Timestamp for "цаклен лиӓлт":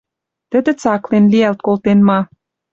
0.81-1.59